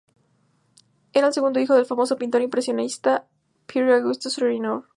[1.13, 3.27] Era el segundo hijo del famoso pintor impresionista
[3.67, 4.85] Pierre-Auguste Renoir.